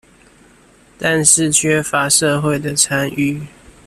[0.97, 3.45] 但是缺乏社會的參與